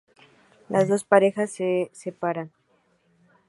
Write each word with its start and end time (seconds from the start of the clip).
Las 0.67 0.87
dos 0.87 1.03
parejas 1.03 1.51
se 1.51 1.91
separan. 1.93 2.51